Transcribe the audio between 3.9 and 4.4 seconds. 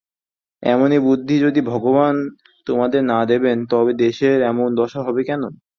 দেশের